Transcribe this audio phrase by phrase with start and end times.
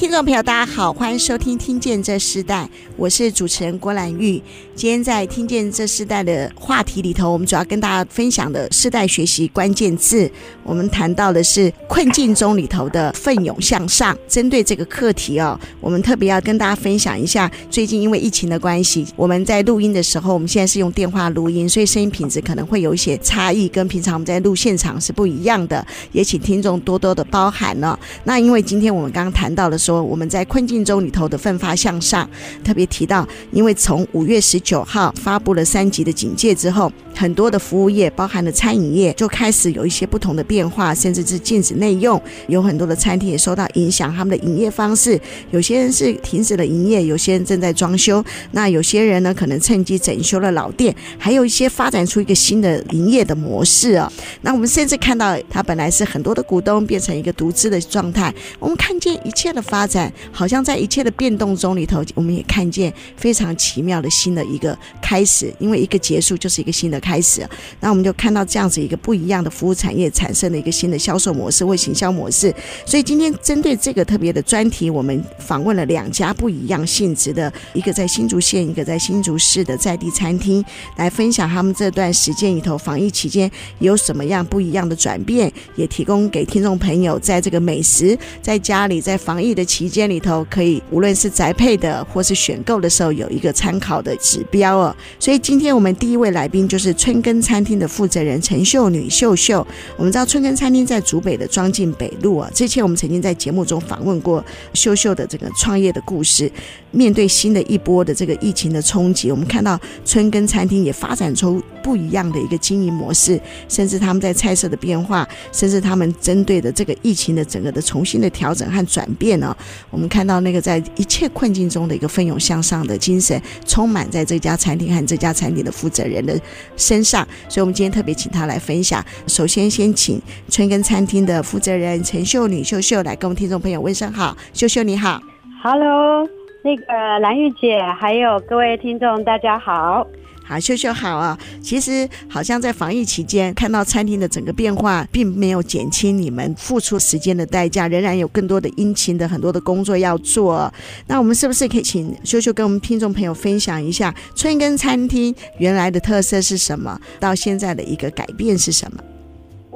[0.00, 2.64] 听众朋友，大家好，欢迎收听《听见这世代》，
[2.96, 4.42] 我是主持人郭兰玉。
[4.74, 10.30] 今天在《听见这世代》的话题里头，我们主要跟大家分享的世代学习关键字，
[10.62, 14.16] 我们谈到的是困境中里头的奋勇向上。
[14.26, 27.94] 针对这个课题哦，我们特别要跟大家分享一下，最近因为疫情的关系，我们在录音的时候，我们现在是用电话录音，所以声音品质可能会有一些差异，跟平常我们在录现场是不一样的，也请听众多多的包涵、哦。
[28.24, 29.78] 那因为今天我们刚刚谈到的。
[29.90, 32.28] 说我们在困境中里头的奋发向上，
[32.62, 54.10] 特别提到，因为从五月十九号发布了三级的警戒之后，很多的服务业，包含了餐饮业，就开始有一些不同的变化，甚至是禁止内用，有很多的餐厅也受到影响，他们的营业方式，有些人是停止了营业，有些人正在装修，那有些人呢，可能趁机整修了老店，还有一些发展出一个新的营业的模式啊。
[54.42, 59.60] 那我们甚至看到，他本来是很多的股东变成一个独资的状态，我们看见一切的。
[59.70, 67.48] 发发展好像在一切的变动中里头，我们也看见非常奇妙的新的一个开始，因为一个结束就是一个新的开始。
[67.80, 72.54] 那我们就看到这样子一个不一样的服务产业产生了一个新的销售模式或行销模式。
[72.84, 80.62] 所以今天针对这个特别的专题，我们访问了两家不一样性质的，一个在新竹县，一个在新竹市的在地餐厅，
[80.96, 89.64] 来分享他们这段时间里头防疫期间有什么样不一样的转变，也提供给听众朋友在这个美食在家里在防疫的。
[89.70, 94.96] 期间里头，可以无论是宅配的或是选购的时候，有一个参考的指标哦。
[95.20, 99.64] 所以今天我们第一位来宾就是春耕餐厅的负责人陈秀女秀秀。
[99.96, 104.44] 我们知道春耕餐厅在竹北的庄敬北路啊，之前我们曾经在节目中访问过
[104.74, 106.50] 秀秀的这个创业的故事。
[106.92, 119.49] 面对新的一波的这个疫情的冲击，我们看到春耕餐厅也发展出不一样的一个经营模式，甚至他们在菜色的变化，甚至他们针对的这个疫情的整个的重新的调整和转变呢，
[119.90, 126.38] 我们看到那个在一切困境中的一个奋勇向上的精神，充满在这家餐厅和这家餐厅的负责人的
[126.76, 127.26] 身上。
[127.48, 129.04] 所以，我们今天特别请他来分享。
[129.26, 134.36] 首先，先请春耕餐厅的负责人陈秀女秀秀来跟我们听众朋友问声好。
[134.52, 135.20] 秀秀你好
[135.62, 136.28] ，Hello。
[136.62, 140.06] 那个蓝玉姐，还有各位听众，大家好，
[140.50, 141.38] 啊秀秀好啊！
[141.62, 150.72] 其实好像在防疫期间，看到餐厅的整个变化，并没有减轻你们付出时间的代价，仍然有更多的殷勤的很多的工作要做。
[151.06, 159.00] 那我们是不是可以请秀秀跟我们听众朋友分享一下春耕餐厅原来的特色是什么，到现在的一个改变是什么？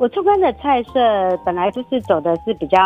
[0.05, 1.01] 我出关的菜色
[1.47, 2.77] 本来就是走的是比较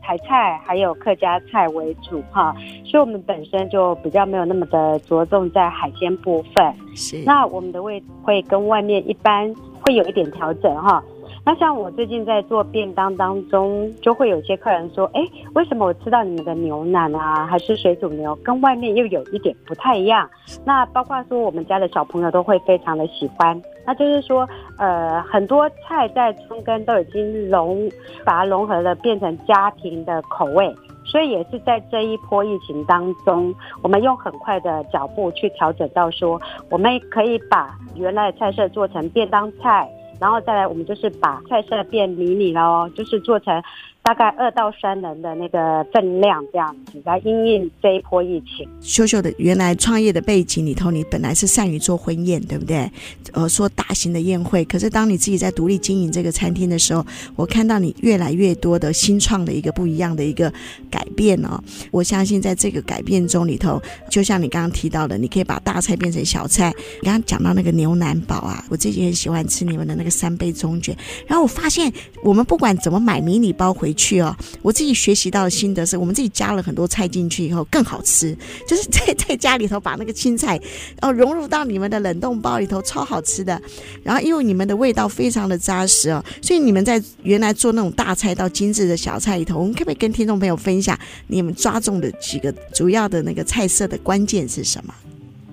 [0.00, 6.74] 台菜，还有客家菜为主哈，所以我们本身就比较没有那么的着重在海鲜部分。
[6.94, 11.04] 是，那我们的味会跟外面一般会有一点调整哈。
[11.46, 15.22] 那像我最近在做便当当中，就会有些客人说，哎，
[15.54, 20.28] 为什么我吃到你们的牛腩啊，还是水煮牛，跟外面又有一点不太一样？
[20.64, 23.62] 那包括说我们家的小朋友都会非常的喜欢。
[23.86, 24.44] 那就是说，
[24.76, 27.88] 呃，很多菜在春耕都已经融，
[28.24, 30.74] 把它融合了，变成家庭的口味。
[31.04, 33.54] 所以也是在这一波疫情当中，
[33.84, 36.40] 我们用很快的脚步去调整到说，
[36.72, 39.88] 我们可以把原来的菜色做成便当菜。
[40.18, 43.62] 然后再来，我们就是把菜色变迷你了哦，就是做成。
[44.06, 48.64] 大概二到三人的那个分量这样子来因应这一波疫情。
[48.80, 52.88] 秀秀的原来创业的背景里头，你本来是善于做婚宴，对不对？
[53.32, 54.64] 呃，说大型的宴会。
[54.66, 60.52] 可是当你自己在独立经营这个餐厅的时候，我看到你越来越多的新创的一个不一样的一个
[60.88, 61.60] 改变哦。
[61.90, 66.72] 我相信在这个改变中里头，就像你刚刚提到的，你可以把大菜变成小菜。
[67.00, 70.96] 你刚刚讲到那个牛腩煲啊，我自己很喜欢吃你们的那个三杯中卷。
[71.26, 71.92] 然后我发现，
[72.22, 73.95] 我们不管怎么买迷你包回。
[73.96, 78.36] 去哦，我自己学习到的心得是，我们自己加了很多菜进去以后更好吃，
[78.68, 80.60] 就是在在家里头把那个青菜
[81.00, 83.60] 哦融入到你们的冷冻包里头，超好吃的。
[84.02, 90.96] 然后因为你们的味道非常的扎实哦，所以你们在原来做那种大菜到精致的小菜里头，我们可不可以跟听众朋友分享
[91.26, 94.94] 你们抓中的几个主要的那个菜色的关键是什么？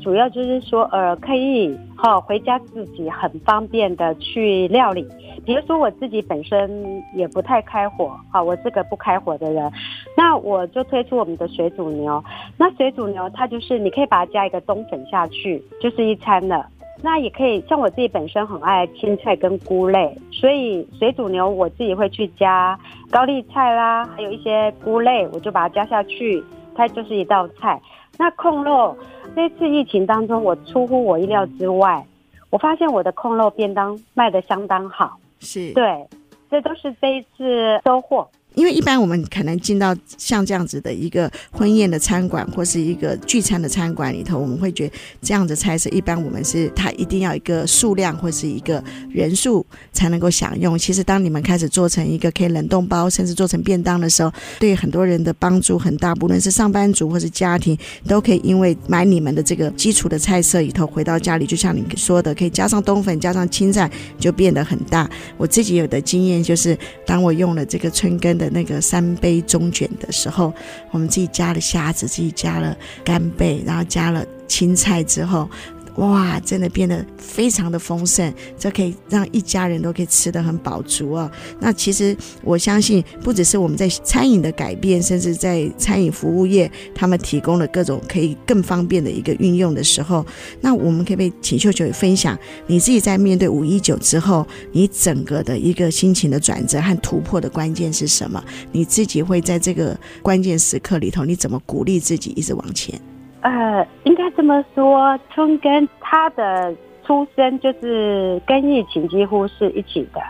[0.04, 5.08] 主要就是说，呃，可以哈回家自己很方便的去料理。
[5.46, 9.72] 比如说我自己本身也不太开火，哈，我是个不开火的人，
[10.18, 12.22] 那我就推出我们的水煮牛。
[12.58, 16.68] 那水煮牛它就是你可以把它加一个冬粉下去，就是一餐了。
[17.02, 22.78] 那也可以，像我自己本身很爱青菜跟菇类，所以水煮牛我自己会去加
[23.10, 26.44] 高丽菜啦，还有一些菇类，我就把它加下去，
[26.76, 27.82] 它就是一道菜。
[28.18, 28.96] 那控肉，
[29.36, 32.06] 这次疫情当中，我出乎我意料之外，
[32.50, 36.08] 我发现我的控肉便当卖得相当好，是对，
[36.50, 38.28] 这都是这一次收获。
[38.56, 50.78] 因为一般我们可能进到像这样子的一个婚宴的餐馆或是一个聚餐的餐馆里头，我们会觉得这样的菜色，一般我们是它一定要一个数量或是一个人数才能够享用。
[50.78, 56.14] 其实当你们开始做成一个可以冷冻包，甚至做成便当的时候，对很多人的帮助很大。
[56.14, 57.76] 不论是上班族或是家庭，
[58.08, 63.90] 都可以因为买你们的这个基础的菜色里头，回到家里就像你说的，可以加上冬粉，加上青菜，
[64.20, 65.10] 就变得很大。
[65.38, 68.43] 我自己有的经验就是，当我用了这个春耕的。
[68.44, 70.54] 的那个三杯中卷的时候，
[70.92, 75.50] 我们自己加了虾子，自己加了干贝，然后加了青菜之后。
[75.98, 81.30] 哇，真的变得非常的丰盛，这可以让一家人都可以吃得很饱足哦。
[81.60, 90.26] 那其实我相信，不只是我们在餐饮的改变，甚至在餐饮服务业，他们提供了各种可以更方便的一个运用的时候，
[90.62, 92.36] 那我们可不可以请秀秀分享
[92.66, 98.44] 你自己在面对五一九之后，你整个的一个心情的转折和突破的关键是什么？
[98.72, 103.00] 你自己会在这个关键时刻里头，你怎么鼓励自己一直往前？
[103.44, 106.74] 呃，应该这么说，春根他的
[107.06, 110.22] 出生就是跟疫情几乎是一起的。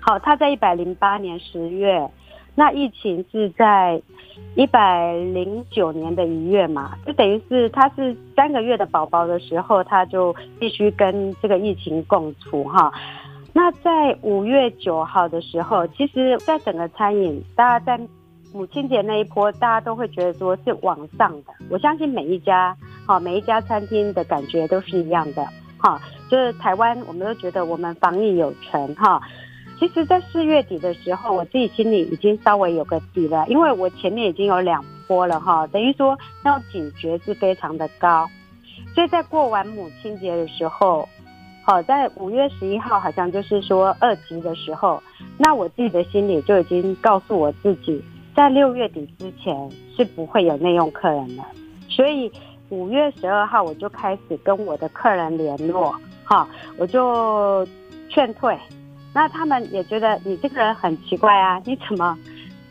[0.00, 2.08] 好，他在一百零八年十月，
[2.54, 4.00] 那疫情是在
[4.54, 12.92] 一百零九年的一月嘛，就等于是他是三个月的宝宝的时候，他就必须跟这个疫情共处哈。
[13.52, 18.00] 那在五月九号的时候，其实在整个餐饮，大家在。
[18.52, 21.54] 母亲节那一波，大家都会觉得说是往上的。
[21.70, 22.76] 我相信每一家，
[23.06, 25.42] 好，每一家餐厅的感觉都是一样的，
[25.78, 25.98] 哈，
[26.30, 29.20] 就是台湾，我们都觉得我们防疫有成，哈。
[29.78, 38.28] 其实，在四月底的时候，我自己心里已经稍微有个底了，因为我前面已经有两波了，哈，等于说那种警觉是非常的高。
[38.94, 41.08] 所以在过完母亲节的时候，
[41.64, 45.02] 好，在五月十一号，好像就是说二级的时候，
[45.38, 48.04] 那我自己的心里就已经告诉我自己。
[48.34, 51.42] 在六月底之前是不会有内用客人的，
[51.88, 52.30] 所以
[52.70, 55.94] 五月十二号我就开始跟我的客人联络，
[56.24, 56.48] 哈，
[56.78, 57.66] 我就
[58.08, 58.56] 劝退。
[59.14, 62.16] 那他们也觉得你这个人很奇怪啊，你怎么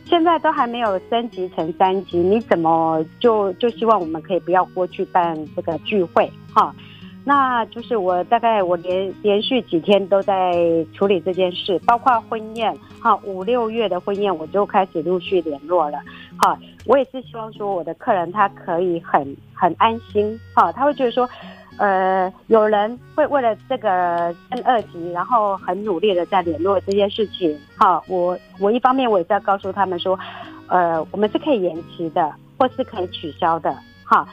[0.04, 6.74] 现在都还没有升级成三级，你怎么就就希望我们可以不要过去办这个聚会，哈？
[7.24, 10.54] 那就是我大概我连连续几天都在
[10.92, 15.98] 处理这件事，包括婚宴，哈，五六月的婚宴我就开始陆续联络了，
[16.38, 21.28] 哈，我也是希望说我的客人他可以很很安心，哈，他会觉得说，
[21.76, 30.18] 呃，有人会为了这个升二级，然后很努力的在联络这件事情，哈，我我一方面我也是要告诉他们说，
[30.66, 33.72] 呃，我们是可以延期的，或是可以取消的，
[34.04, 34.26] 哈。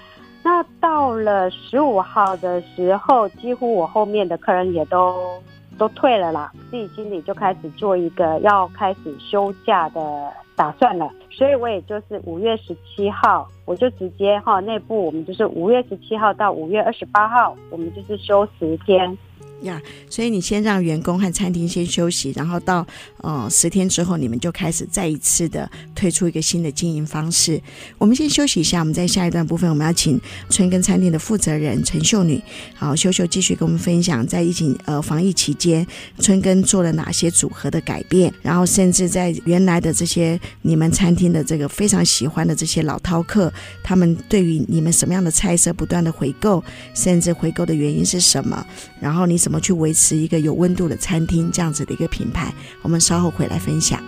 [0.44, 5.42] 那到了十五号的时候，几乎我后面的客人也都
[5.78, 19.18] 都退了啦，自己心里就开始做一个要开始休假的打算了，所以我也就是五月十七号，我就直接哈内部我们就是五月十七号到五月二十八号，我们就是休十天。
[19.62, 22.86] 呀所以你先让员工和餐厅先休息，然后到
[23.18, 27.62] 呃十天之后，你们就开始再一次的推出一个新的经营方式。
[27.98, 32.42] 我们先休息一下，我们在下一段部分，我们要请春耕餐厅的负责人陈秀女，
[32.76, 35.86] 好，秀秀继续跟我们分享在疫情呃防疫期间，
[36.20, 43.52] 春耕做了哪些组合的改变，然后甚至在原来的这些你们餐厅的这个非常喜欢的这些老饕客，
[43.84, 46.64] 他们对于你们什么样的菜色不断的回购，
[46.94, 48.66] 甚至回购的原因是什么？
[49.00, 52.54] 然后你什怎么去维持一个有温度的餐厅这样子的一个品牌？
[52.84, 54.00] 我们稍后回来分享。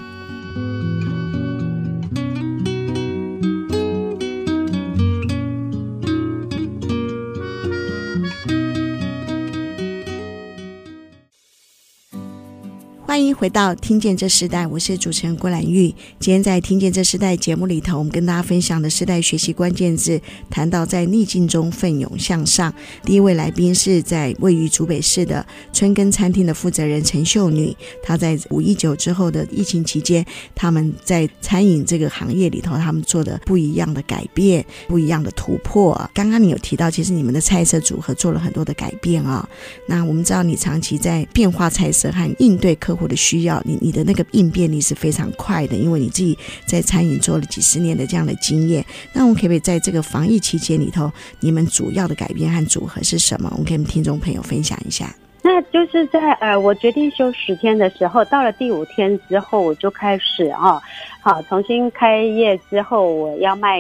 [13.12, 15.94] 欢迎回到《听见这时代》，我是主持人郭兰玉。
[16.18, 20.18] 今天在《听见这时代》节目里头，我们跟大家分享的时代学习关键字，
[20.50, 22.74] 谈到在逆境中奋勇向上。
[23.03, 27.75] 第一位来宾是在位于竹北市的春耕餐厅的负责人陈秀女。
[28.01, 30.25] 她在五一九之后的疫情期间，
[30.56, 36.10] 他们在餐饮这个行业里头，他们做的不一样的改变，不一样的突破。
[36.13, 39.46] 刚刚你有提到，其实你们的菜色组合做了很多的改变啊。
[39.86, 43.00] 那我们知道，你长期在变化菜色和应对客户。
[43.01, 48.86] 我的需要，你你的那个应变力是非常快的，因为你自己在餐饮做了几十年的这样的经验。
[49.13, 53.50] 那我们可不可以在这个防疫期间里头，你们主要的改变和组合是什么？
[53.53, 55.13] 我们可以跟听众朋友分享一下。
[55.43, 60.79] 那就是在呃，我决定休十天的时候，到了第五天之后，我就开始啊，
[61.20, 63.79] 好重新开业之后，我要卖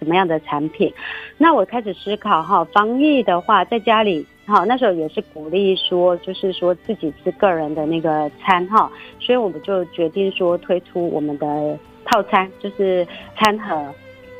[0.00, 0.92] 什么样的产品？
[1.38, 13.92] 那我开始思考哈，防疫的话，在家里好，那时候也是鼓励说，就是说自己吃个人的那个餐哈，所以我们就决定说推出我们的套餐，就是餐盒，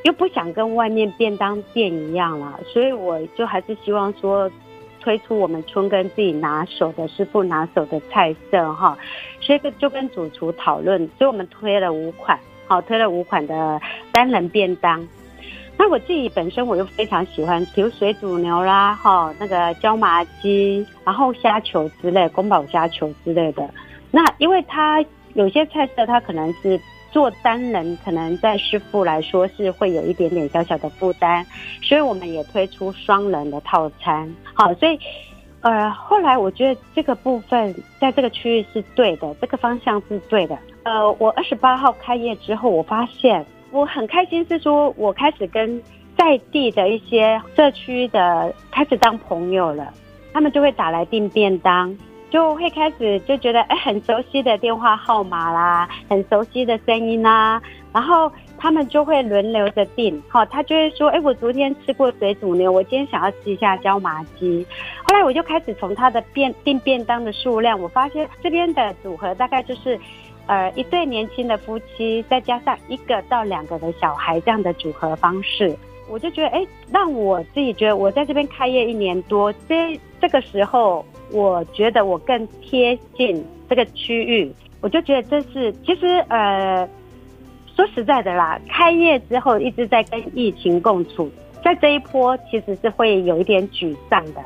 [0.05, 4.51] 又不想跟外面便当店一样了，所以我就还是希望说。
[4.99, 8.99] 推出我们春耕自己拿手的师傅拿手的菜色哈，
[9.41, 12.37] 所以就跟主厨讨论，所以我们推了五款，
[12.67, 15.07] 好推了五款的单人便当。
[15.79, 23.69] 那我自己本身我又非常喜欢，比如水煮牛啦，哈那个椒麻鸡，然后虾球之类，宫保虾球之类的。
[24.11, 25.05] 那因为它
[25.35, 26.81] 有些菜色，它可能是。
[27.13, 31.47] 做单人可能在师傅来说是会有一点点小小的负担，
[31.81, 34.31] 所以我们也推出双人的套餐。
[34.53, 34.99] 好，所以
[35.63, 40.59] 呃后来我觉得这个部分在这个区域是对的，这个方向是对的。
[40.83, 45.83] 呃，我二十八号开业之后，我发现我很开心，是说我开始跟
[46.17, 49.93] 在地的一些社区的开始当朋友了，
[50.33, 51.97] 他们就会打来订便当。
[52.29, 64.67] 就会开始就觉得哎，很熟悉的电话号码啦，很熟悉的声音啦，然后他们就会轮流着订，好，他就会说，哎，我昨天吃过水煮牛，我今天想要吃一下椒麻鸡。
[65.05, 69.99] 后来我就开始从他的便订便当的数量，我发现这边的组合大概就是，
[70.47, 75.77] 呃，一对年轻的夫妻，再加上一个到两个的小孩这样的组合方式，
[76.09, 81.05] 我就觉得，哎，让我自己觉得我在这边开业一年多，这这个时候。
[81.33, 84.49] 我觉得我更贴近这个区域，
[84.81, 86.89] 我就觉得这是其实呃，
[87.75, 91.29] 说实在的啦，开业之后一直在跟疫情共处，
[91.65, 94.41] 在这一波其实是会有一点沮丧的，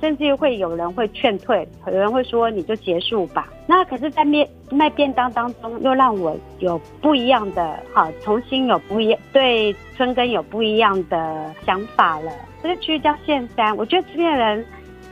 [0.00, 3.48] 甚至会有人会劝退，有人会说你就结束吧。
[3.66, 12.32] 那可是，在卖卖便当当中，又让我有不一样的哈，重新有不一样对春耕有不一样的想法了。
[12.62, 14.64] 这个区域叫线山，我觉得这边人。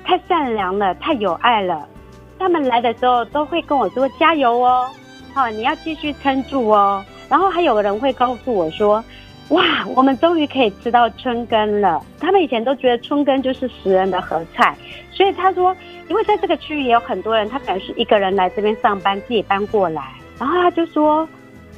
[0.05, 1.89] 太善良了，太有爱了。
[2.37, 4.91] 他们来的时候都会跟我说加油哦，
[5.33, 7.05] 好，你要继续撑住哦。
[7.29, 9.03] 然后还有人会告诉我说，
[9.52, 12.02] 哇，我们终于可以吃到春耕了。
[12.18, 14.75] 他们以前都觉得春耕就是食人的合菜，
[15.11, 15.76] 所以他说，
[16.09, 20.02] 因为在这个区域也有很多人，他可能是一个人来这边上班，自己搬过来。
[20.38, 21.28] 然后他就说，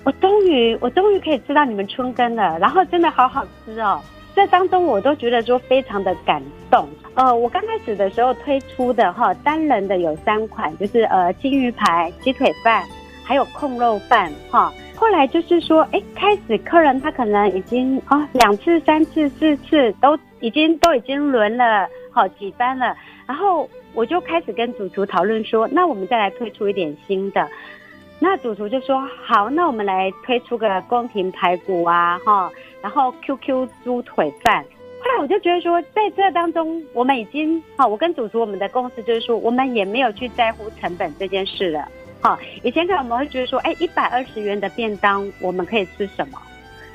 [0.04, 4.00] 我终于，我终于可以吃到你们春耕了，然后真的好好吃哦。
[4.37, 6.40] 这当中我都觉得说非常的感
[6.71, 6.88] 动。
[7.14, 12.85] 呃，我刚开始的时候推出的哈单人的有三款，就是呃金鱼排、鸡腿饭，
[13.25, 14.73] 还有控肉饭哈。
[14.97, 22.97] 后来就是说，哎，开始客人他可能已经啊两次、三次、四次都已经都已经轮了好几班了。
[23.27, 27.49] 然后我就开始跟主厨讨论说，那我们再来推出一点新的。
[28.21, 32.51] 那主厨就说好，那我们来推出个宫廷排骨啊哈。
[32.81, 34.63] 然后 QQ 猪腿饭，
[35.01, 41.89] 后来我就觉得说，在这当中，我们已经好，我跟主厨我们的共识就是说，我们也没有去在乎成本这件事了。
[42.25, 46.40] 好，以前可能我们会觉得说，哎，一百二十元的便当我们可以吃什么？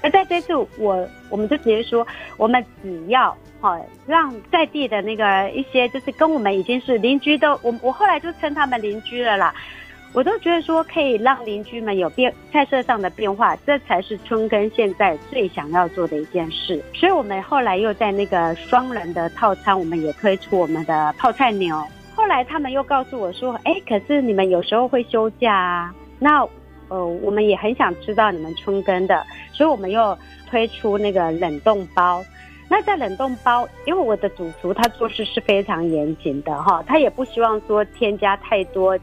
[0.02, 9.54] 而在这次我我们就直接说，我们只要好让在地的那个一些就是跟我们已经是邻居都，我我后来就称他们邻居了啦。
[10.14, 16.84] 我都觉得说可以让邻居们有变菜色上的变化，这才是春耕现在最想要做的一件事。
[16.96, 21.80] 所以，我们后来又在那个双人的套餐，我们也推出我们的泡菜牛。
[22.30, 26.48] 后来他们又告诉我说：“哎，可是你们有时候会休假啊，那
[26.88, 30.16] 呃，我们也很想知道你们春耕的，所以我们又
[30.48, 32.24] 推出那个冷冻包。
[32.70, 38.96] 那在冷冻包，因为我的主厨他做事是非常严谨的哈，他也不希望说添加太多。”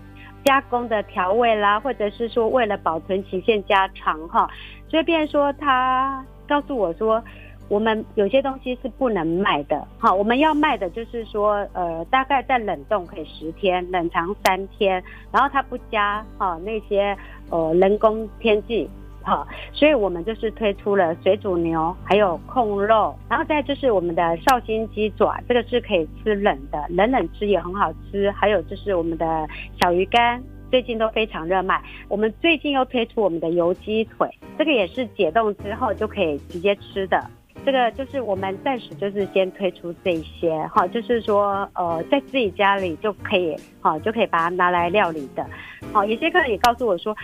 [0.45, 4.49] 加工的调味啦，或者是说为了保存期限加长哈，
[4.89, 7.21] 所以变说他告诉我说，
[7.69, 17.17] 我们有些东西是不能卖的哈，我们要卖的就是说呃大概在冷冻可以十天，冷藏三天，然后它不加哈那些
[17.51, 18.89] 呃人工添剂。
[19.23, 28.31] 好，所以我们就是推出了水煮牛，还有控肉，然后再就是我们的绍兴鸡爪，这个是可以吃冷的，冷冷吃也很好吃。
[28.31, 29.49] 还有就是我们的
[29.81, 31.83] 小鱼干，最近都非常热卖。
[32.07, 37.21] 我们最近又推出我们的油鸡腿，这个也是解冻之后就可以直接吃的。
[37.65, 45.45] 这个就是我们暂时就是先推出这些，哈，就是说呃，在自己家里就可以，哈，就可以把它拿来料理的。
[45.93, 47.17] 好，有些客人也告诉我说，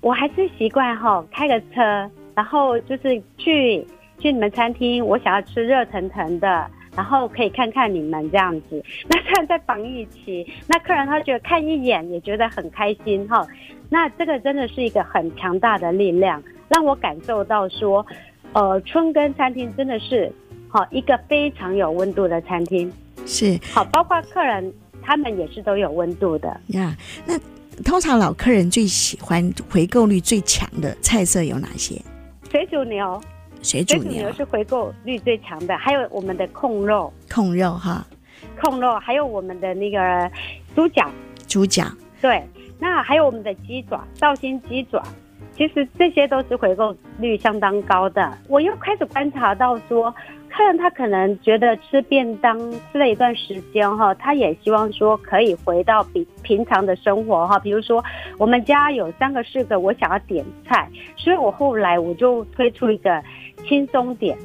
[0.00, 3.86] 我还是习惯哈开个车，然后就是去
[4.18, 8.82] 去你们餐厅，我想要吃热腾腾的，然后可以看看你们这样子。
[9.08, 13.46] 那这样在防疫期，那客人他觉得看一眼也觉得很开心哈。
[13.88, 18.04] 那这个真的是一个很强大的力量，让我感受到说，
[18.56, 20.32] 呃，春耕餐厅真的是
[20.66, 22.90] 好一个非常有温度的餐厅。
[23.26, 23.60] 是。
[23.70, 24.72] 好，包括客人
[25.02, 26.48] 他们也是都有温度的。
[26.68, 26.96] 呀。
[26.96, 27.36] Yeah,
[27.76, 32.00] 那通常老客人最喜欢回购率最强的菜色有哪些？
[32.50, 33.20] 水煮牛，
[33.60, 38.06] 水煮牛，水煮牛是回购率最强的，还有我们的控肉，控肉哈，
[38.58, 40.30] 控肉，还有我们的那个
[40.74, 41.10] 猪脚，
[41.46, 41.84] 猪脚，
[42.22, 42.42] 对，
[42.78, 45.02] 那还有我们的鸡爪，绍兴鸡爪，
[45.56, 48.36] 其实这些都是回购率相当高的。
[48.48, 50.14] 我又开始观察到说。
[50.48, 52.58] 客人他可能觉得吃便当
[52.90, 58.02] 吃了一段时间哈，他也希望说可以回到比平常的生活哈，比如说
[58.38, 63.22] 我们家有三个四个，我想要点菜，所以我后来我就推出一个
[63.68, 64.38] 轻松点，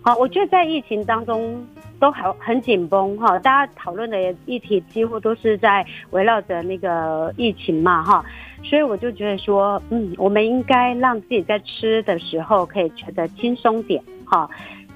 [0.00, 1.62] 好，我觉得在疫情当中
[2.00, 8.24] 都好很紧绷哈，大家讨论的议题几乎都是在围绕着那个疫情嘛哈，
[8.64, 14.48] 所以我就觉得说，嗯，我们应该让自己在吃的时候可以觉得轻松点哈。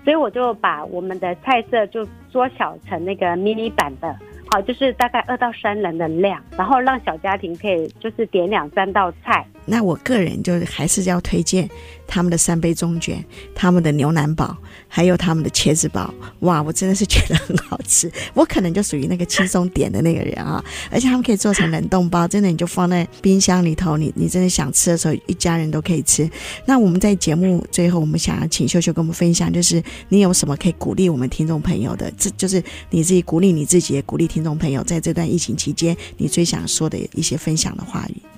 [0.02, 4.14] 所以我就把我们的菜色就缩小成那个迷你版的，
[4.50, 9.46] 好，就是大概二到三人的量，然后让小家庭可以就是点两三道菜。
[9.66, 11.68] 那我个人就是还是要推荐
[12.06, 14.56] 他们的三杯中卷，他们的牛腩煲，
[14.88, 16.12] 还有他们的茄子煲。
[16.40, 18.11] 哇，我真的是觉得很好吃。
[18.35, 26.28] 我可能就属于那个轻松点的那个人啊，而且他们可以做成冷冻包，真的你就放在冰箱里头，你你真的想吃的时候，一家人都可以吃。
[26.66, 32.12] 那我们在节目最后，我们想要请秀秀跟我们分享，就是你有什么可以鼓励我们听众朋友的？
[32.18, 38.34] 这就是你自己鼓励你自己，也鼓励听众朋友，在这段疫情期间，你最想说的一些分享的话语。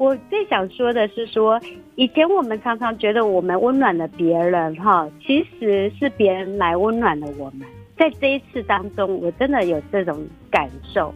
[0.00, 1.60] 我最想说的是说，
[1.94, 7.68] 以前我们常常觉得我们温暖了别人，哈，其实是别人来温暖了我们。
[7.98, 11.12] 在这一次当中，我真的有这种感受，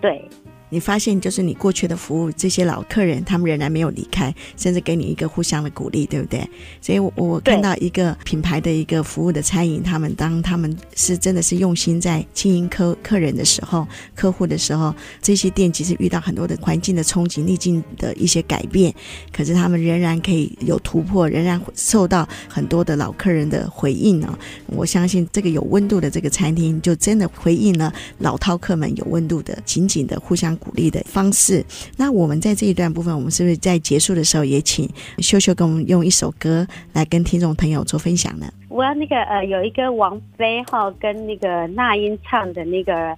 [0.00, 0.24] 对。
[0.70, 6.48] 你发现，就是你过去的服务，这些老客人他们仍然没有离开，甚至给你一个互相的鼓励，对不对？
[6.80, 18.94] 所以我，我看到一个品牌的一个服务的餐饮，他们当他们是真的是用心在经营客客人的时候，客户的时候，这些店其实遇到很多的环境的冲击、逆境的一些改变，
[19.32, 24.38] 可是他们仍然可以有突破，仍然受到很多的老客人的回应呢。
[24.66, 30.56] 我相信这个有温度的这个餐厅，就真的回应了老饕客们有温度的、紧紧的互相。
[30.60, 31.64] 鼓励的方式。
[31.96, 38.46] 那我们在这一段部分，我们是不是在结束的时候也请秀秀跟我们用一首歌来跟听众朋友做分享呢？
[38.68, 43.16] 我要那个呃，有一个王菲哈跟那个那英唱的那个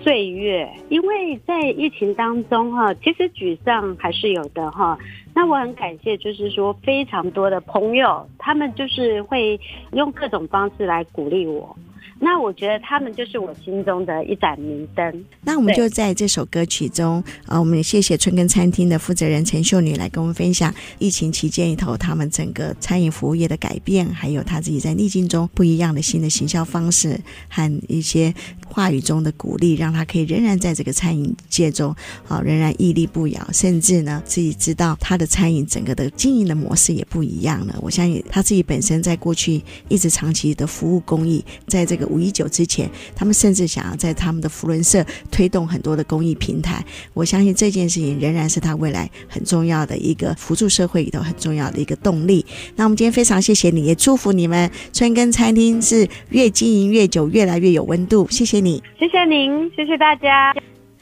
[0.00, 4.96] 岁月，因为在疫情当中哈，其实沮丧还是有的哈。
[5.34, 9.58] 那我很感谢，就是说非常多的朋友，他们就是会
[9.92, 11.76] 用各种方式来鼓励我。
[12.24, 15.24] 那我觉得他们就是我心中的一盏明灯。
[15.42, 28.32] 那我们就在这首歌曲中啊，我们也谢谢春耕餐厅的负责人陈秀女来跟我们分享疫情期间里头他们整个餐饮服务业的改变，还有他自己在逆境中不一样的新的行销方式和一些
[28.68, 31.92] 话语中的鼓励，让他可以仍然在这个餐饮界中
[32.28, 37.76] 啊仍然屹立不摇，甚至呢自己知道他的餐饮整个的经营的模式也不一样了。
[37.82, 42.11] 我相信他自己本身在过去一直长期的服务公益，在这个。
[42.12, 46.84] 五一九之前，他们甚至想要在他们的福伦社推动很多的公益平台。
[47.14, 52.44] 我相信这件事情仍然是他未来很重要的一个辅助社会里头很重要的一个动力。
[52.76, 58.26] 那我们今天非常谢谢你，也祝福你们春耕餐厅是越经营越久，越来越有温度。
[58.30, 60.52] 谢谢你，谢谢您，谢谢大家。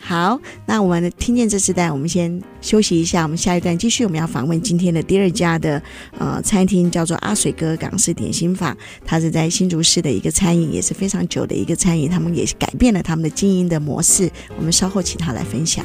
[0.03, 3.23] 好，那我们听见这时代，我们先休息一下。
[3.23, 5.81] 我们下一段继续，我们要访问今天的第二家的
[6.19, 8.77] 呃餐厅，叫做阿水哥港式点心坊。
[9.05, 12.09] 它是在新竹市的一个餐饮，也是非常久的一个餐饮。
[12.09, 14.29] 他们也改变了他们的经营的模式。
[14.57, 15.85] 我们稍后请他来分享。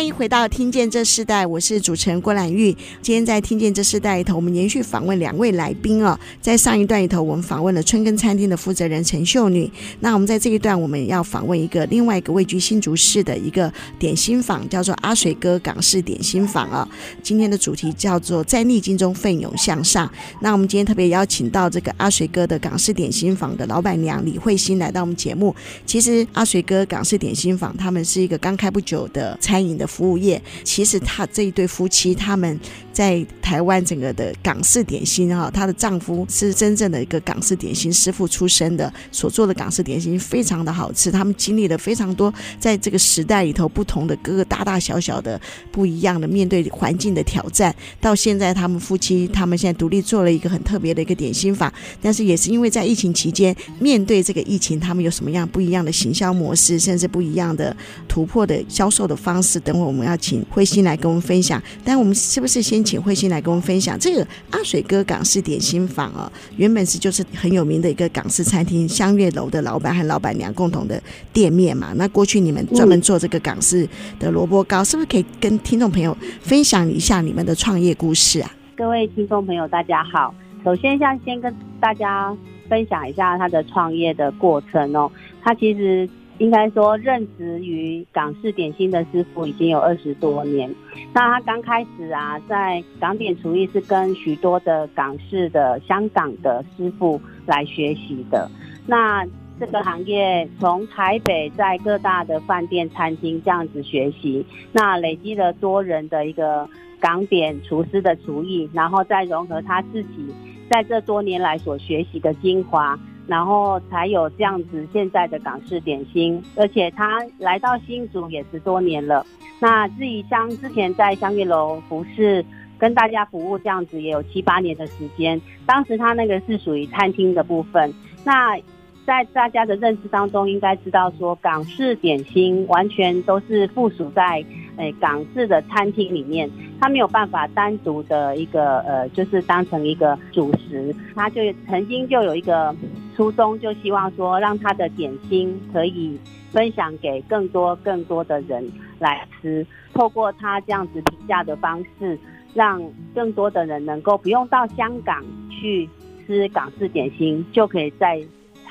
[0.00, 2.74] 欢迎回到《听见这世代》，我是主持人郭兰玉。
[3.02, 6.18] 今天在《听见这世代》里头，我们连续访问两位来宾哦。
[6.40, 9.70] 在上一段里头，我们访问了春耕餐厅的负责人陈秀女。
[10.00, 16.88] 那我们在这一段，我们要访问一个另外一个位居新竹市的一个点心坊，叫做阿水哥港式点心坊啊。
[17.22, 20.10] 今天的主题叫做在逆境中奋勇向上。
[20.40, 25.54] 那我们今天特别邀请到这个阿水哥的港式点心坊的老板娘李慧欣来到我们节目。
[25.84, 32.58] 其实阿水哥港式点心坊他们是一个刚开不久的餐饮的服务业，其实他这一对夫妻，他们
[32.92, 41.10] 在台湾整个的港式点心哈，她的丈夫是真正的一个港式点心师傅出身的，所做的港式点心非常的好吃。
[41.10, 45.40] 他们经历了非常多在这个时代里头不同的各个大大小小的
[45.72, 57.76] 不一样的面对环境的挑战，到现在他们夫妻他们现在独立做了一个很特别的一个点心坊，但是也是因为在疫情期间面对这个疫情，他们有什么样不一样的行销模式，甚至不一样的
[58.08, 59.58] 突破的销售的方式。
[59.60, 66.30] 等会我们要请慧心来跟我们分享，但我们是不是先请慧心来跟我们分享这个阿水哥港式点心坊哦？
[66.56, 71.92] 原本是就是很有名的一个港式餐厅，香月楼的老板和老板娘共同的店面嘛。
[71.96, 73.88] 那过去你们专门做这个港式
[74.18, 78.50] 的萝卜糕，是不是可以跟听众朋友分享一下你们的创业故事啊？
[78.76, 80.34] 各位听众朋友，大家好。
[80.64, 82.36] 首先，想先跟大家
[82.68, 85.10] 分享一下他的创业的过程哦。
[85.42, 86.08] 他其实。
[86.40, 90.74] 应该说，任职于港式点心的师傅已经有二十多年。
[91.12, 98.50] 那他刚开始啊，在港点厨艺是跟许多的港式的香港的师傅来学习的。
[98.86, 99.22] 那
[99.60, 106.66] 这个行业从台北在各大的饭店、餐厅这样子学习，那累积了多人的一个
[106.98, 110.34] 港点厨师的厨艺，然后再融合他自己
[110.70, 112.98] 在这多年来所学习的精华。
[113.30, 119.24] 然后才有这样子现在的港式点心，而且他来到新竹也十多年了。
[119.60, 122.44] 那至于像之前在香月楼服侍，
[122.76, 125.40] 跟大家服务这样子也有七八年的时间。
[125.64, 127.94] 当时他那个是属于餐厅的部分。
[128.24, 128.58] 那
[129.06, 134.44] 在大家的认知当中，应该知道说港式点心完全都是附属在。
[134.76, 136.48] 诶，港式的餐厅里面，
[136.80, 140.94] 他没有办法单独的一个呃，就是当成一个主食。
[141.14, 142.74] 他就曾经就有一个
[143.14, 146.18] 初衷，就希望说，让他的点心可以
[146.50, 148.66] 分享给更多更多的人
[148.98, 149.66] 来吃。
[149.92, 152.18] 透过他这样子评价的方式，
[152.54, 152.82] 让
[153.14, 155.86] 更多的人能够不用到香港去
[156.26, 158.18] 吃港式点心，就可以在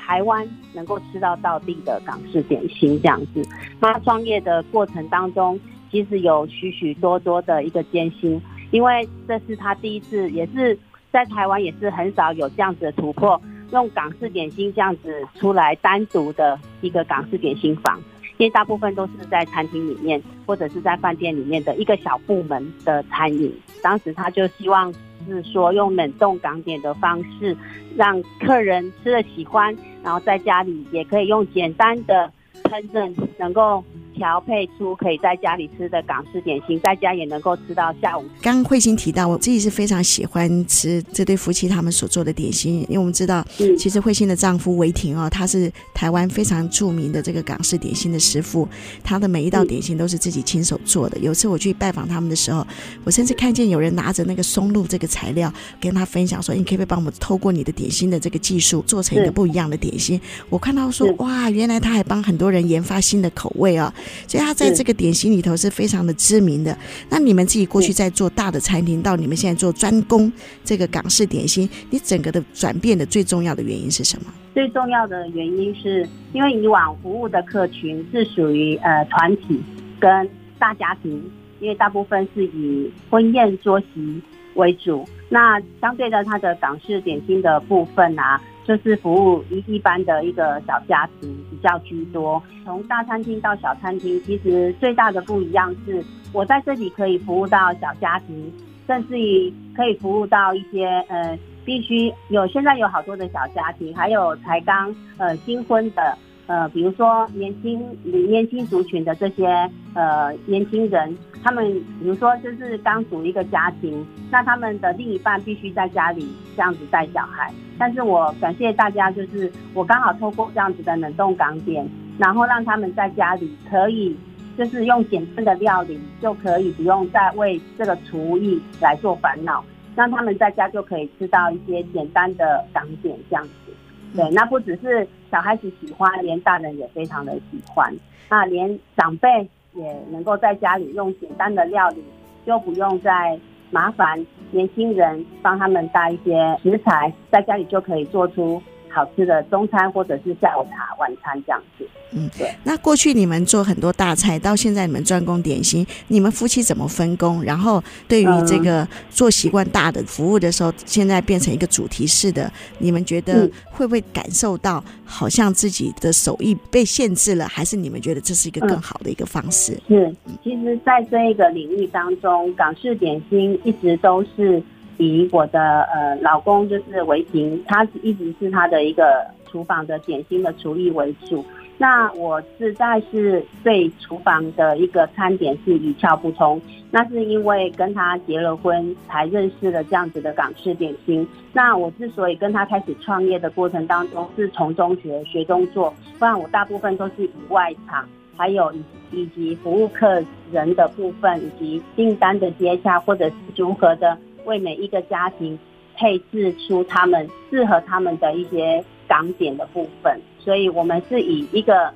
[0.10, 0.44] 台湾
[0.74, 3.48] 能够吃到到地的港式点心这样子。
[3.80, 5.60] 他创业的过程当中。
[5.92, 10.78] 其实有许许多多的一个艰辛，因为这是他第一次，也是
[11.12, 13.42] 在台湾也是很少有这样子的突破，
[13.72, 18.00] 用港式点心这样子出来单独的一个港式点心房，
[18.38, 23.56] 因为大部分都是在餐厅里面或者是在饭店里面的一个小部门的餐饮。
[23.84, 24.92] 当时他就希望
[25.28, 27.56] 是说用冷冻港点的方式，
[27.96, 32.34] 让客人吃了喜欢，然后在家里也可以用简单的
[32.64, 33.84] 烹饪能够。
[34.20, 38.26] 调配出可以在家里吃的港式点心，在家也能够吃到下午。
[38.42, 43.44] 刚刚慧心提到，我自己是非常喜欢吃这对夫妻他们所做的点心，因为我们知道，
[43.78, 48.68] 其实慧心的丈夫韦婷哦，他是台湾非常著名的这个港式点心的师傅，
[49.02, 51.18] 他的每一道点心都是自己亲手做的。
[51.20, 52.68] 有次我去拜访他们的时候，
[53.06, 63.94] 我甚至看见有人拿着那个松露这个材料跟他分享说：“你可不可以帮我们透过你的点心的这个技术，做成一个不一样的点心？”我看到说：“哇，原来他还帮很多人研发新的口味啊！”
[64.28, 66.78] 所以他在这个点心里头是非常的知名的。
[67.10, 70.32] 那你们自己过去在做大的餐厅，到你们现在做专攻
[70.64, 74.26] 这个港式点心，你整个的转变的最重要的原因是什么？
[74.54, 79.62] 最重要的原因是因为以往服务的客群是属于呃团体
[80.00, 81.12] 跟大家庭，
[81.60, 84.22] 因为大部分是以婚宴桌席
[84.56, 85.08] 为主。
[85.30, 88.42] 那相对的，它的港式点心的部分啊。
[88.70, 98.54] 就是服务一一般的一个小家庭比较居多，从大餐厅到小餐厅，其实最大的不一样是，我在这里可以服务到小家庭，
[98.86, 106.16] 甚至于可以服务到一些呃，必须有现在有好多的小家庭，还有才刚呃新婚的。
[106.50, 109.46] 呃，比如说年轻年轻族群的这些
[109.94, 117.54] 呃年轻人，他们比如说就是刚组一个家庭，那他们的另一半必须在家里这样子带小孩。
[117.78, 124.18] 但是我感谢大家，就是我刚好透过这样子的冷冻港点，然后让他们在家里可以
[124.58, 129.64] 就是用简单的料理就可以不用再为这个厨艺来做烦恼，
[129.96, 133.69] 让他们在家就可以吃到一些简单的港点这样子。
[134.16, 137.94] 对，那不只是小孩子喜欢，连大人也非常的喜欢。
[138.30, 142.04] 那连长辈也能够在家里用简单的料理，
[142.46, 143.40] 又不用再
[143.72, 151.88] 麻烦年轻人帮他们带一些食材，在家里就可以做出好吃的中餐或者是下午茶、晚餐这样子。
[152.12, 152.52] 嗯，对。
[152.64, 157.44] 那过去你们做很多大菜，到现在你们专攻点心，你们夫妻怎么分工？
[157.44, 167.48] 然后对于这个做习惯大的服务的时候，现在变成一个主题式的，你们觉得会不会感受到好像自己的手艺被限制了？
[167.48, 169.80] 还是你们觉得这是一个更好的一个方式？
[169.88, 170.12] 是，
[170.44, 174.62] 其实，在这一个领域当中，港式点心一直都是
[175.00, 181.44] 以我的呃老公就是为平，他一直是他的一个厨房的点心的厨艺为主。
[181.78, 191.26] 那我实在是对厨房的一个餐点是一窍不通，那是因为跟他结了婚才认识了这样子的港式点心。
[191.54, 204.18] 那我之所以跟他开始创业的过程当中是从中学学中做，不然我大部分都是以外场，还有以以及服务客人的部分，以及订单的接洽，或者是如何的
[204.50, 205.58] 为每一个家庭
[205.96, 210.20] 配置出他们适合他们的一些港点的部分。
[210.40, 211.94] 所以，我们是以一个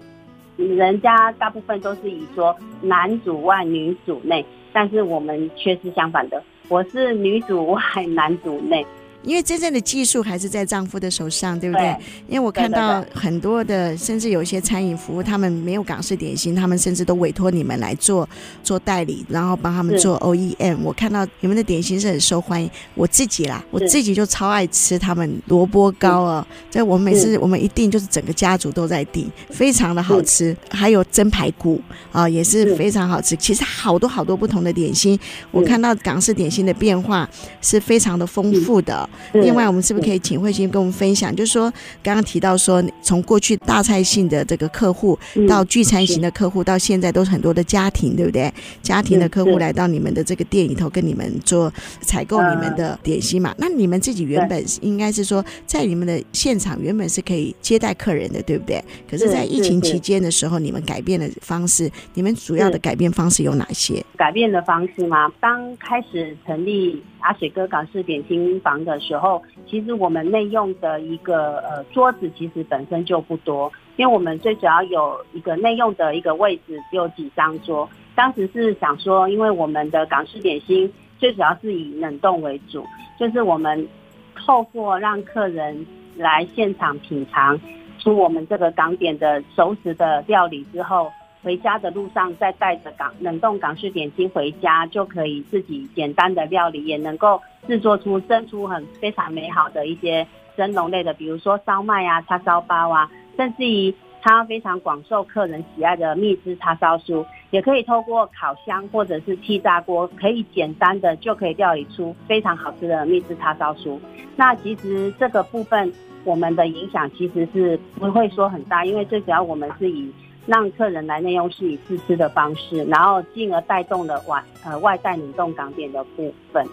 [0.56, 8.86] 人家大部分都是以说男主外女主内，但是我们却是相反的，我是女主外男主内。
[9.24, 11.84] 因为真正的技术还是在丈夫的手上，对不对？
[11.84, 18.28] 对，因为我看到很多的，甚至有一些餐饮服务，他们没有港式点心，他们甚至都委托你们来做
[18.64, 20.78] 做代理，然后帮他们做 OEM。
[20.84, 26.46] 我看到你们的点心是很受欢迎，我自己啦，我自己就超爱吃他们萝卜糕哦。
[26.70, 30.56] 这我们每次我们一定就是整个家族都在订，非常的好吃。
[30.70, 31.82] 还有蒸排骨
[32.12, 33.36] 啊，也是非常好吃。
[33.38, 35.18] 其实好多好多不同的点心，
[35.52, 37.30] 我看到港式点心的变化
[37.62, 39.10] 是非常的丰富的。
[39.34, 41.36] 另外，我们是不是可以请慧心跟我们分享？
[41.36, 41.72] 就是说，
[42.02, 48.52] 刚刚提到说，从过去大菜性的这个客户，到聚餐型的客户，到现在都是很多的家庭，对不对？
[48.82, 51.72] 家庭的客户来到你们的这个店里头，跟你们做
[52.02, 53.54] 采购你们的点心嘛？
[53.58, 58.84] 那你们自己原本应该是说，在你们的现场原本是可以接待客人的，对不对？
[59.10, 61.90] 可是，在疫情期间的时候，你们改变的方式。
[62.14, 64.04] 你们主要的改变方式有哪些？
[64.18, 65.32] 改变的方式吗？
[65.40, 77.90] 当开始成立阿水哥港式点心房的时候，其实我们内用的一个呃桌子其实本身就不多，因为我们最主要有一个内用的一个位置，只有几张桌。
[78.14, 82.86] 当时是想说，因为我们的港式点心最主要是以冷冻为主，
[83.18, 83.88] 就是我们
[84.36, 85.86] 透过让客人
[86.18, 87.60] 来现场品尝
[88.00, 91.10] 出我们这个港点的熟食的料理之后。
[91.44, 100.26] 回家的路上，再带着港冷冻港式点心回家，就可以自己简单的料理，也能够制作出蒸出很非常美好的一些
[100.56, 114.00] 蒸笼类的，比如说烧麦啊、叉烧包啊，甚至于它非常广受客人喜爱的蜜汁叉烧酥，也可以透过烤箱或者是气炸锅，可以简单的就可以料理出非常好吃的蜜汁叉烧酥。
[114.38, 115.92] 那其实这个部分
[116.24, 120.10] 我们的影响其实是不会说很大，因为最主要我们是以。
[120.46, 126.66] 让客人来内用是以自吃的方式，然后进而带动了外呃外带冷冻港点的部分。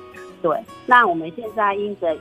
[0.42, 2.16] 对，那我们现在因着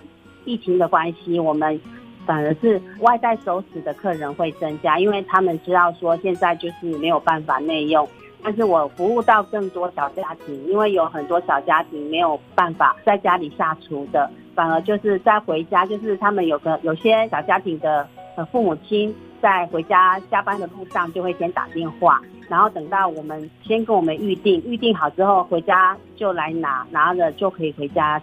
[0.45, 1.79] 疫情的关系，我们
[2.25, 8.07] 反而是外带熟食的客人会增加，因为他们知道说现在就是没有办法内用，
[8.43, 19.15] 但是我服务到更多小家庭，因为有很多小家庭没有办法在家里下厨的，反而就是在回家，就是他们有个有些小家庭的呃父母亲。
[19.41, 28.21] 在回家加班的路上，就会先打电话，然后等到我们先跟我们预定，预定好之后回家就来拿，拿了就可以回家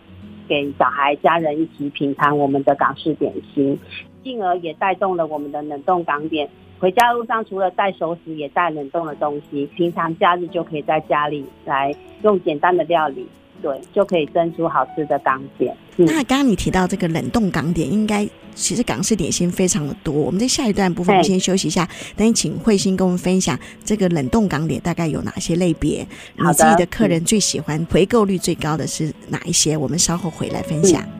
[0.49, 3.79] 给小孩家人一起品尝我们的港式点心，
[4.23, 6.49] 进而也带动了我们的冷冻港点。
[6.79, 13.27] 回家路上除了带熟食，也带冷冻的东西，平常假日就可以在家里来用简单的料理。
[13.67, 15.77] 对，就可以蒸出好吃的港点。
[15.97, 18.25] 嗯、那刚刚你提到这个冷冻港点，应该
[18.55, 20.15] 其实港式点心非常的多。
[20.15, 29.77] 我们在下一段部分，先休息一下，等你请慧心跟我们分享这个冷冻港点大概有哪些类别，你自己的客人最喜欢、回购率最高的是哪一些？
[29.77, 31.03] 我们稍后回来分享。
[31.03, 31.16] 嗯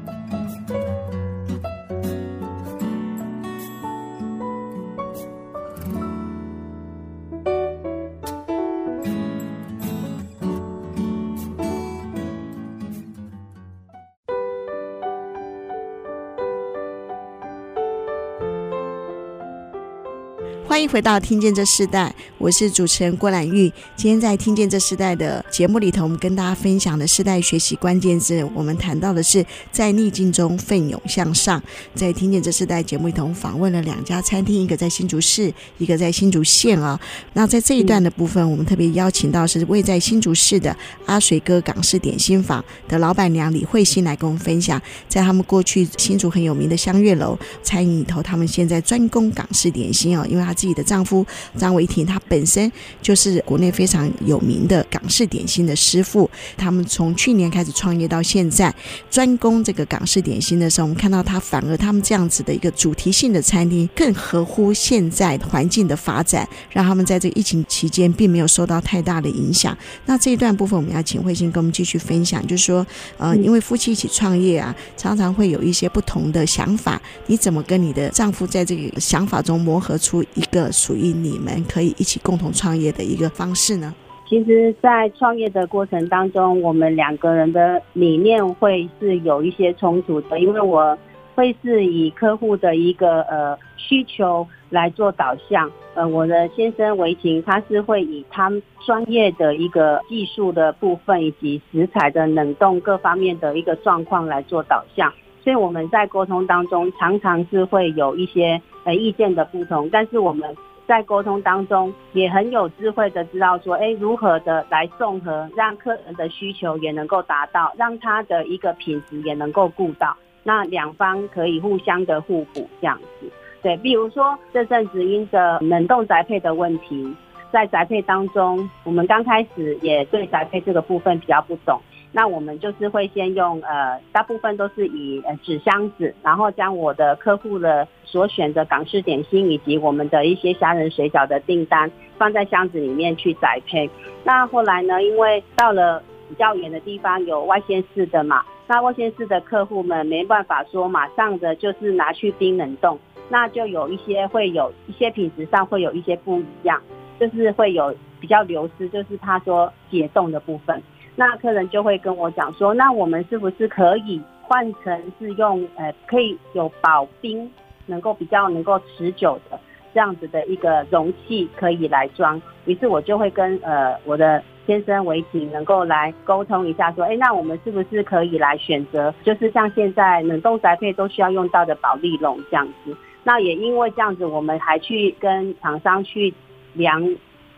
[20.87, 23.73] 回到《听见这世代》，我是主持人郭兰玉。
[23.97, 31.61] 今天在《听见这世代》的节目里头，我们跟大家分享的世代学习关键字，我们谈到的是在逆境中奋勇向上。
[31.95, 36.99] 在《听见这世代》节目里头，访问了两家餐厅，一个在新竹市，一个在新竹县啊。
[37.33, 52.71] 那在这一段的部分，我们特别邀请到是位在新竹市的阿水哥港式点心坊的老板娘李慧欣来跟我们分享，在他们过去新竹很有名的香月楼餐饮里头，他们现在专攻港式点心哦，因为他自己的丈夫张维廷，他本身
[53.03, 56.31] 就是国内非常有名的港式点心的师傅。
[56.57, 58.73] 他们从去年开始创业到现在，
[59.11, 69.77] 专攻这个港式点心的时候，我们看到他反而他们这样子的一个主题性的餐厅，更合乎现在环境的发展，让他们在这个疫情期间并没有受到太大的影响。
[70.05, 72.87] 那这一段部分，我们要请慧心跟我们继续分享，就是说，
[73.17, 83.95] 呃，因为夫妻一起创业啊，常常会有一些不同的想法，你怎么跟你的丈夫在这个想法中磨合出一个个属于你们可以一起共同创业的一个方式呢？
[84.29, 90.99] 其实，在创业的过程当中，我们两个人的理念会是有一些冲突的，因为我
[91.37, 98.51] 会是以客户的一个呃需求来做导向，呃，我的先生维勤他是会以他
[98.85, 105.13] 专业的一个技术的部分以及食材的冷冻各方面的一个状况来做导向，
[105.47, 110.57] 所以我们在沟通当中常常是会有一些呃意见的不同，但是我们。
[110.89, 123.29] 在沟通当中，也很有智慧的知道说，哎，如何的来综合，让客人的需求也能够达到，让他的一个品质也能够顾到，那两方可以互相的互补这样子。
[123.65, 127.13] 对，比如说这阵子因着冷冻宅配的问题，
[127.51, 131.81] 在宅配当中，我们刚开始也对宅配这个部分比较不懂。
[132.17, 143.91] 那我们就是会先用呃，大部分都是以呃纸箱子，然后将我的客户的所选的港式点心以及我们的一些虾仁水饺的订单放在箱子里面去宅配。
[144.25, 152.99] 那后来呢，因为到了比较远的地方有外县市的嘛，那外县市的客户们没办法说马上的就是拿去冰冷冻，
[153.29, 156.81] 那就有一些会有一些品质上会有一些不一样，
[157.21, 160.83] 就是会有比较流失，就是他说解冻的部分。
[161.19, 167.51] 那客人就会跟我讲说，那我们是不是可以换成是用呃，可以有保冰，
[167.87, 169.59] 能够比较能够持久的
[169.95, 172.41] 这样子的一个容器可以来装？
[172.67, 182.95] 于是我就会跟呃我的先生维勤能够来沟通一下，说，哎，那我们是不是可以来选择，就是像现在冷冻宅配都需要用到的保丽龙这样子？
[183.25, 186.35] 那也因为这样子，我们还去跟厂商去
[186.75, 187.03] 量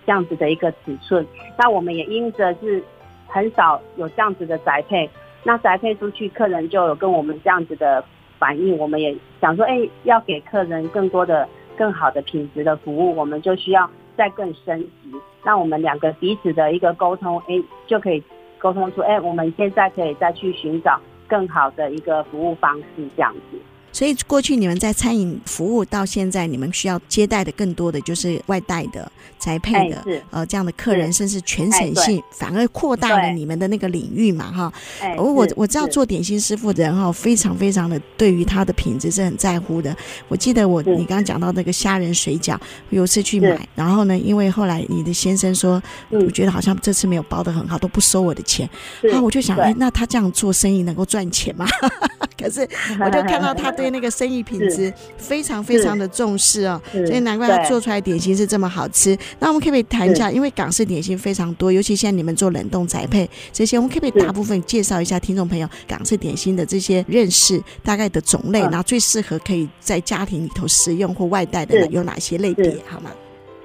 [0.06, 1.26] 这样子的一个尺寸，
[1.58, 2.84] 那我们也因着是。
[3.28, 5.08] 很少有这样子的宅配，
[5.44, 8.02] 那宅配出去，客人就有跟我们这样子的
[8.38, 8.76] 反应。
[8.78, 15.12] 我们也想说，哎，要给客人更多的、更好的品质的服务，我们就需要再更升级。
[15.44, 18.22] 那我们两个彼此的一个沟通，哎，就可以
[18.58, 23.58] 沟通出，哎，我们现在可以再去寻找更好的一个服务方式，这样子。
[23.92, 34.72] 所以过去你们在餐饮服务到现在，你们需要接待的更多的就是外带的、宅配的，欸、呃，这样的客人，甚至全省性，欸、反而扩大了你们的那个领域嘛，哈。
[35.16, 39.96] 我我我知道做点心师傅的人哈，非常非常的对于他的品质是很在乎的。
[40.28, 42.56] 我记得我你刚刚讲到那个虾仁水饺，
[42.90, 48.68] 有次去买，然后呢，因为后来你的先生说，我觉得好像这次没有包的很好，都不收我的钱，
[49.02, 51.66] 然后我就想，哎，那他这样做生意能够赚钱吗？
[52.38, 52.60] 可是
[53.00, 59.16] 我就看到他对那个生意品质非常非常的重视哦，所以难怪他做出来点心是这么好吃。
[59.38, 73.10] 那我们可不可以谈一下，因为港式点心非常多，尤其现在你们做冷冻宅配这些，我们可不可以大部分介绍一下听众朋友港式点心的这些认识大概的种类，然后最适合可以在家庭里头食用或外带的有哪些类别，好吗？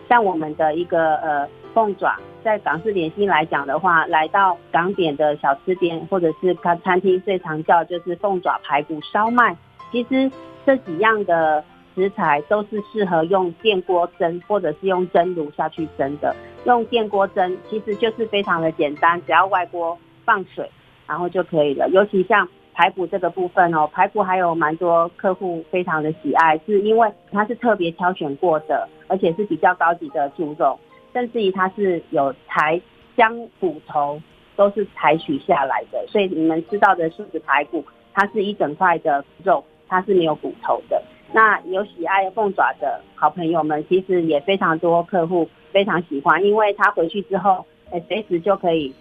[0.08, 1.48] 像我们的一个呃。
[1.74, 9.58] 凤爪在港式点心来讲的话，来到港点的小吃店或者是餐餐厅，最常叫就是凤爪排骨烧麦。
[9.94, 10.30] 其实
[10.66, 16.36] 这几样的食材都是适合用电锅蒸，或者是用蒸炉下去蒸的。
[16.66, 20.68] 用电锅蒸其实就是非常的简单，只要外锅放水，
[21.06, 21.88] 然后就可以了。
[21.90, 30.80] 尤其像排骨这个部分哦，排骨还有蛮多客户非常的喜爱，是因为它是特别挑选过的，而且是比较高级的猪肉。
[31.14, 32.82] 甚至于它是有裁
[33.16, 34.20] 将骨头
[34.56, 41.02] 都是采取下来的，所以你们知道的素食排骨，它是一整块的肉，它是没有骨头的。
[41.32, 48.94] 那有喜爱凤爪的好朋友们，其实也非常多客户非常喜欢，因为他回去之后，哎，随时就可以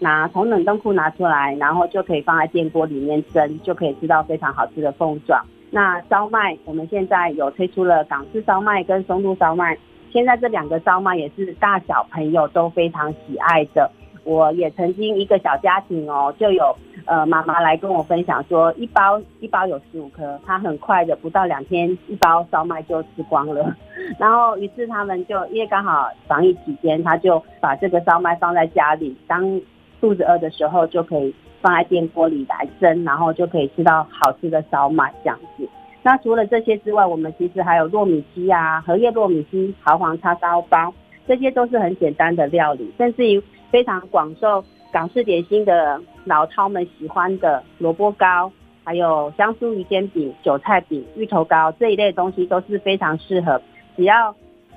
[0.00, 5.44] 拿从冷冻库拿出来，然后就可以放在电锅里面蒸，就可以吃到非常好吃的凤爪。
[5.70, 9.76] 那烧麦，我们现在有推出了港式烧麦跟松露烧麦。
[10.12, 13.90] 现在这两个烧麦也是大小朋友都非常喜爱的。
[14.26, 16.74] 我也曾经一个小家庭哦，就有
[17.04, 23.72] 呃妈妈来跟我分享说，一包一包有十五颗，他很快的不到两天，一包烧麦就吃光了。
[24.18, 29.60] 然后于是他们就因为刚好防疫期间，他就把这个烧麦放在家里，当
[30.00, 35.68] 肚子饿的时候就可以放在电锅里来蒸，然后就可以吃到好吃的烧麦这样子。
[36.02, 40.92] 那除了这些之外，我们其实还有糯米鸡啊、荷叶糯米鸡、豪黄叉烧包，
[41.28, 43.40] 这些都是很简单的料理，甚至于。
[43.76, 48.50] 非常广受港式点心的老饕们喜欢的萝卜糕，
[48.82, 53.60] 还有香酥鱼煎饼、韭菜饼、芋头糕这一类东西都是非常适合，
[53.94, 54.34] 只要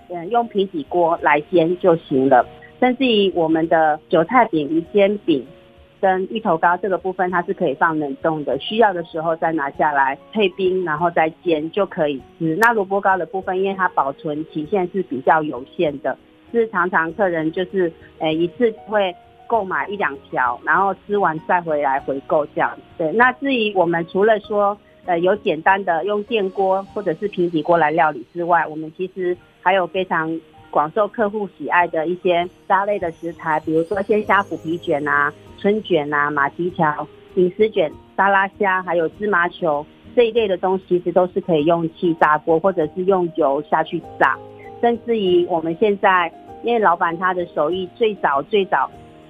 [0.10, 2.46] 嗯用平底锅来煎就行了。
[2.82, 5.48] 甚至于我们的韭菜饼、鱼煎饼
[6.02, 12.54] 跟芋头糕这个部分，它是可以放冷冻的，需要的时候再拿下来配冰，然后再煎就可以吃。
[12.58, 16.18] 那萝卜糕的部分，因为它保存期限是比较有限的。
[16.52, 19.16] 是常常客人就是，诶一次会
[19.48, 22.72] 购买一两条，然后吃完再回来回购这样。
[22.98, 30.40] 对，那至于我们除了说，呃有简单的用电锅或者是平底锅来料理之外，我们其实还有非常
[30.70, 39.84] 广受客户喜爱的一些沙类的食材，比如说鲜虾虎皮卷啊、春卷啊、马蹄条、银丝卷、沙拉虾，还有芝麻球
[40.16, 44.38] 这一类的东西，其实都是可以用气炸锅或者是用油下去炸。
[44.82, 46.32] 甚至于我们现在，
[46.64, 48.90] 因为老板他的手艺最早最早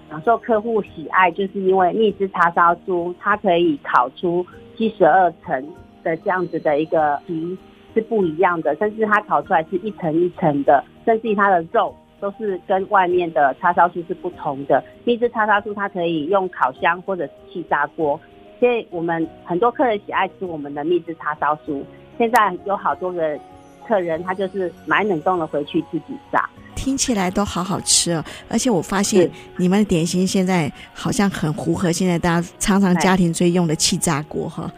[0.10, 4.45] 享受客户喜爱，就是因为蜜汁叉烧酥，它可以烤出
[4.78, 5.68] 七十二层
[6.04, 7.58] 的这样子的一个皮
[7.93, 14.84] 是不一样的，甚至它烤出来是一层一层的，甚至于它的肉都是跟外面的叉烧酥是不同的。
[15.04, 18.20] 蜜汁叉烧酥它可以用烤箱或者是气炸锅，
[18.60, 21.84] 所以我们很多客人喜爱吃我们的蜜汁叉烧酥。
[22.18, 23.39] 现在有好多人。
[23.90, 26.48] 客人他就是买冷冻的回去自己炸。
[26.80, 34.72] 听起来都好好吃哦，而且我发现你们的点心现在好像很符合现在大家常常家庭最用的气炸锅哈。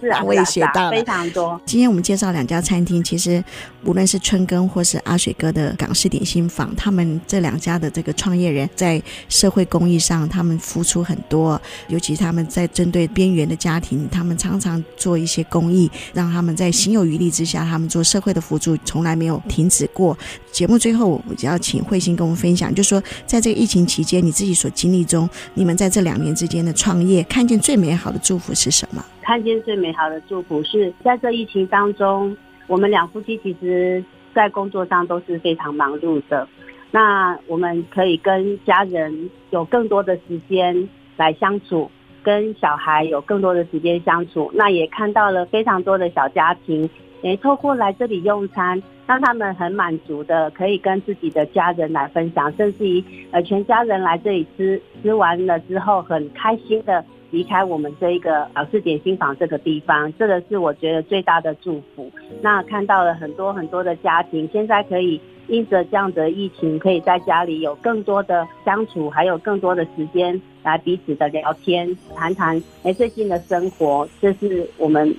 [0.00, 1.60] 是啊， 我也学到了非常多。
[1.66, 3.42] 今天我们介绍两家餐厅，其实
[3.84, 20.16] 无论是春耕或是阿水哥的港式点心坊，他们这两家的这个创业人在社会公益上，他们付出很多，尤其他们在针对边缘的家庭，他们常常做一些公益，让他们在心有余力之下，他们做社会的辅助从来没有停止过。
[20.52, 21.20] 节目最后。
[21.40, 29.02] 只要请慧心跟我们分享，就说，在这个疫情期间，你自己所经历中，你们在这两年之间的创业，看见最美好的祝福是什么？
[29.22, 32.36] 看见最美好的祝福是在这疫情当中，
[32.66, 36.46] 我们两夫妻其实，在工作上都是非常忙碌的。
[36.90, 40.86] 那我们可以跟家人有更多的时间
[41.16, 41.90] 来相处，
[42.22, 44.50] 跟小孩有更多的时间相处。
[44.52, 46.90] 那也看到了非常多的小家庭，
[47.22, 48.82] 诶透过来这里用餐。
[49.06, 53.02] 让他们很满足的，可以跟自己的家人来分享，甚至于
[53.32, 62.08] 呃全家人来这里吃，吃完了之后很开心的离开我们这一个老式点心坊这个地方，这个是我觉得最大的祝福。
[62.40, 75.12] 那看到了很多很多的家庭，现在可以因着这样的疫情，可以在家里有更多的相处，还有更多的时间来彼此的聊天，谈谈哎最近的生活，这是我们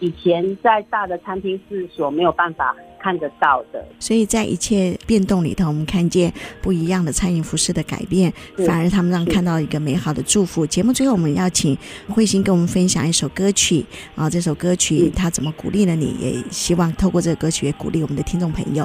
[0.00, 2.74] 以前在大的餐厅是所没有办法。
[2.98, 8.32] 看得到的，所以在一切变动里头，我们看见不一样的餐饮服饰的改变，
[8.66, 10.66] 反而他们让看到一个美好的祝福。
[10.66, 11.76] 节目最后，我们要请
[12.08, 13.84] 慧心跟我们分享一首歌曲
[14.16, 16.16] 啊，这首歌曲它怎么鼓励了你？
[16.18, 18.84] 也希望透过这个歌曲也鼓励我们的听众朋友。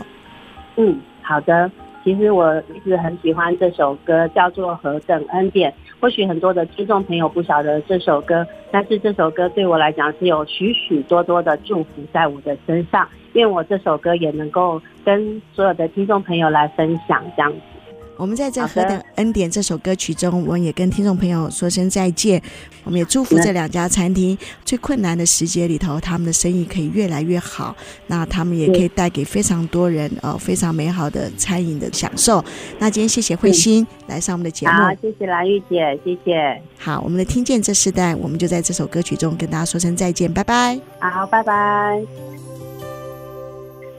[0.76, 1.72] 嗯，好的。
[2.04, 5.72] 其实我一直很喜欢这首歌，叫做《何等恩典》。
[6.02, 13.08] 或许很多的听众朋友不晓得这首歌，但是这首歌对我来讲是有许许多多的祝福在我的身上。
[13.34, 17.71] 愿我这首歌也能够跟所有的听众朋友来分享，这样子。
[18.18, 22.42] 我们在这《何等恩典》这首歌曲中，我们也跟听众朋友说声再见。
[22.84, 27.76] 我们也祝福这两家餐厅最困难的时节里头，他们的生意可以越来越好。
[28.08, 32.44] 那他们也可以带给非常多人呃非常美好的餐饮的享受。
[32.80, 36.62] 那今天谢谢慧心来上我们的节目，好，谢谢蓝玉姐，谢谢。
[36.78, 40.80] 好，我们的听见这世代，我们就在这首歌曲中跟大家说声再见，拜拜。
[41.00, 42.31] 好，拜拜。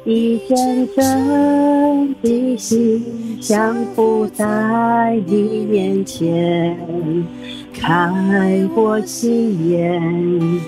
[0.05, 6.76] 一见真的心降伏在你面前，
[7.72, 8.11] 开
[8.74, 10.03] 我心眼，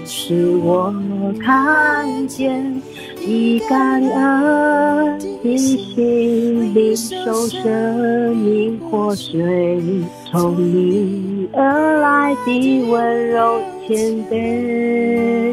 [0.07, 0.95] 使我
[1.41, 2.81] 看见，
[3.27, 9.81] 以感恩的心领受生命活水，
[10.31, 13.99] 从你而来的温柔谦
[14.31, 15.53] 卑。